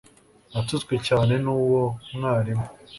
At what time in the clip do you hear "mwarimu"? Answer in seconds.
2.15-2.65